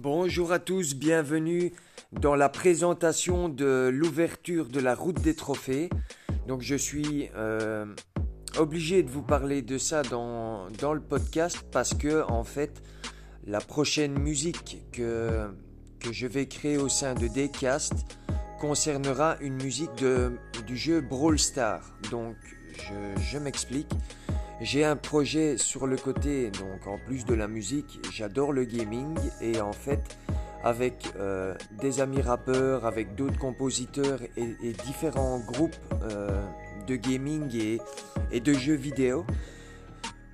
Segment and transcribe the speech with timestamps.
[0.00, 1.72] Bonjour à tous, bienvenue
[2.12, 5.90] dans la présentation de l'ouverture de la route des trophées.
[6.46, 7.84] Donc je suis euh,
[8.56, 12.80] obligé de vous parler de ça dans, le podcast parce que en fait
[13.44, 15.48] la prochaine musique que,
[16.12, 17.94] je vais créer au sein de Dcast
[18.60, 20.30] concernera une musique de,
[20.64, 21.80] du jeu Brawl Star.
[22.12, 22.36] Donc
[23.20, 23.90] je m'explique.
[24.60, 29.16] J'ai un projet sur le côté, donc en plus de la musique, j'adore le gaming
[29.40, 30.18] et en fait
[30.64, 36.28] avec euh, des amis rappeurs, avec d'autres compositeurs et, différents groupes euh,
[36.88, 37.78] de gaming
[38.32, 39.24] et, de jeux vidéo,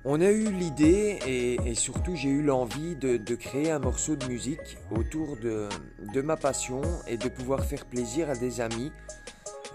[0.05, 4.77] on a eu l'idée et, surtout j'ai eu l'envie de, créer un morceau de musique
[4.89, 5.69] autour de,
[6.15, 8.91] de, ma passion et de pouvoir faire plaisir à des amis,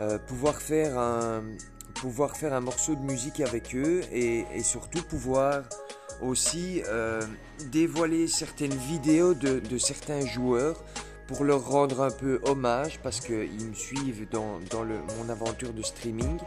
[0.00, 1.44] euh, pouvoir faire un,
[1.94, 5.62] pouvoir faire un morceau de musique avec eux et, surtout pouvoir
[6.20, 7.20] aussi euh,
[7.70, 10.82] dévoiler certaines vidéos de, certains joueurs
[11.26, 15.82] pour leur rendre un peu hommage parce qu'ils me suivent dans, le, mon aventure de
[15.82, 16.38] streaming.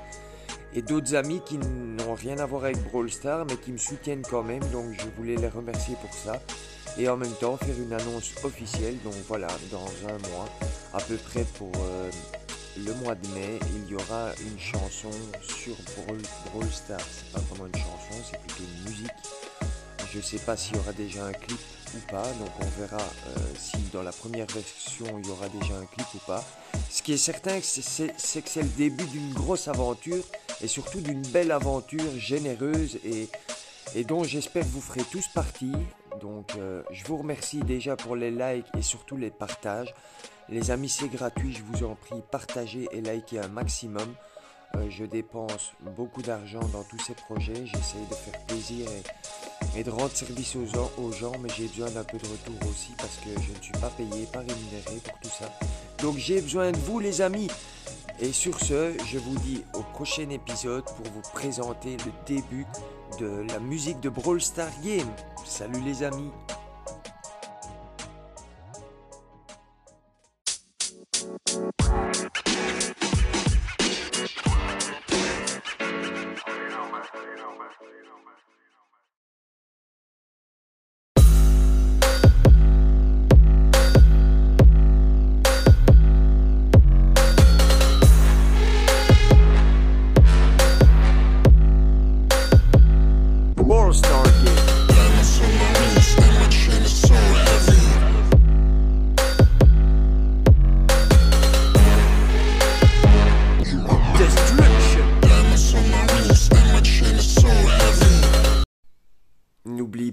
[0.75, 4.23] Et d'autres amis qui n'ont rien à voir avec Brawl Stars mais qui me soutiennent
[4.27, 6.41] quand même donc je voulais les remercier pour ça.
[6.97, 10.49] Et en même temps faire une annonce officielle donc voilà dans un mois
[10.93, 12.09] à peu près pour euh,
[12.77, 16.99] le mois de mai, il y aura une chanson sur Brawl, Brawl Stars.
[17.01, 19.11] C'est pas vraiment une chanson, c'est plutôt une musique.
[20.13, 21.59] Je sais pas s'il y aura déjà un clip
[21.95, 25.75] ou pas, donc on verra euh, si dans la première version il y aura déjà
[25.75, 26.43] un clip ou pas.
[26.89, 30.23] Ce qui est certain, c'est que c'est le début d'une grosse aventure
[30.61, 33.27] et surtout d'une belle aventure généreuse et,
[33.95, 35.73] et dont j'espère que vous ferez tous partie.
[36.21, 39.93] Donc euh, je vous remercie déjà pour les likes et surtout les partages.
[40.49, 44.13] Les amis, c'est gratuit, je vous en prie, partagez et likez un maximum.
[44.75, 48.87] Euh, je dépense beaucoup d'argent dans tous ces projets, j'essaye de faire plaisir
[49.75, 53.17] et, de rendre service aux gens, mais j'ai besoin d'un peu de retour aussi parce
[53.17, 55.45] que je ne suis pas payé, pas rémunéré pour tout ça.
[55.99, 57.49] Donc j'ai besoin de vous les amis.
[58.19, 62.65] Et sur ce, je vous dis au prochain épisode pour vous présenter le début
[63.19, 65.09] de la musique de Brawl Star Game.
[65.45, 66.31] Salut les amis
[77.23, 78.62] Barcelona.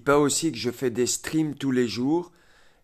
[0.00, 2.32] Pas aussi que je fais des streams tous les jours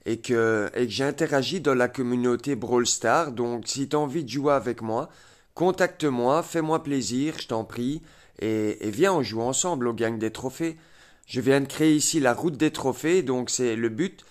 [0.05, 3.33] et que, et que j'interagis dans la communauté Brawl Stars.
[3.33, 5.11] Donc si tu as envie de jouer avec moi,
[5.55, 8.03] contacte-moi, fais-moi plaisir, je t'en prie,
[8.41, 10.77] et, viens, on joue ensemble, on gagne des trophées.
[11.27, 14.25] Je viens de créer ici la route des trophées, donc c'est le but,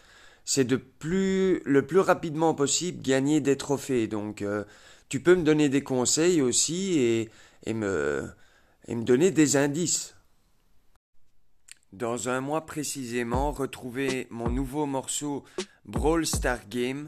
[0.46, 4.08] c'est de plus le plus rapidement possible gagner des trophées.
[4.08, 4.64] Donc euh,
[5.10, 7.30] tu peux me donner des conseils aussi et,
[7.66, 8.30] et me
[8.88, 10.15] et me donner des indices.
[11.96, 15.46] Dans un mois précisément, retrouvez mon nouveau morceau
[15.86, 17.06] Brawl Star Game.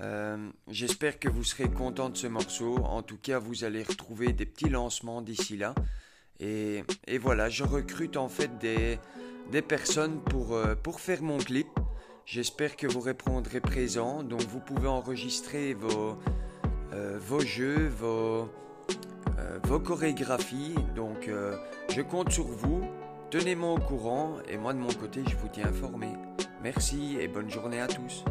[0.00, 2.78] Euh, j'espère que vous serez content de ce morceau.
[2.78, 5.76] En tout cas, vous allez retrouver des petits lancements d'ici là.
[6.40, 6.82] Et,
[7.20, 8.98] voilà, je recrute en fait des,
[9.62, 11.68] personnes pour, euh, pour faire mon clip.
[12.24, 14.24] J'espère que vous répondrez présent.
[14.24, 16.18] Donc vous pouvez enregistrer vos,
[16.92, 18.50] euh, jeux, vos,
[19.62, 20.74] vos chorégraphies.
[20.96, 21.30] Donc
[21.90, 22.82] je compte sur vous.
[23.30, 26.06] Tenez-moi au courant et moi de mon côté je vous tiens informé.
[26.62, 28.24] Merci et bonne journée à tous.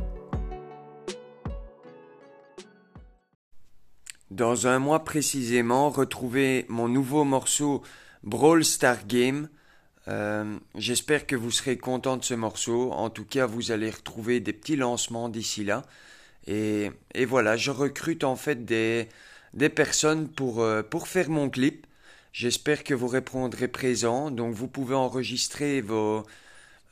[4.32, 7.84] Dans un mois précisément, retrouvez mon nouveau morceau
[8.24, 9.50] Brawl Star Game.
[10.08, 12.94] Euh, j'espère que vous serez content de ce morceau.
[12.94, 15.84] En tout cas, vous allez retrouver des petits lancements d'ici là.
[16.48, 16.92] Et,
[17.28, 19.10] voilà, je recrute en fait des,
[19.76, 21.86] personnes euh, pour faire mon clip.
[22.36, 24.30] J'espère que vous répondrez présent.
[24.30, 26.26] Donc vous pouvez enregistrer vos,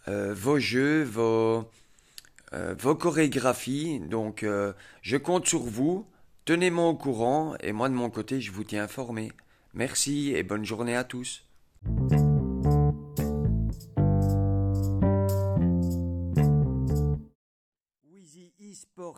[0.08, 1.66] euh, vos jeux, vos,
[2.54, 4.00] euh, vos chorégraphies.
[4.00, 6.08] Donc euh, je compte sur vous.
[6.46, 9.34] Tenez-moi au courant et moi de mon côté je vous tiens informé.
[9.74, 11.44] Merci et bonne journée à tous.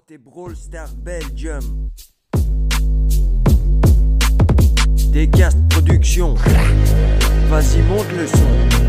[0.10, 1.90] Et Belgium.
[5.12, 5.65] Descast
[7.50, 8.86] Vas-y, monte le son.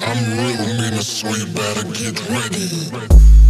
[0.00, 3.43] I'm real mean, so you better get ready.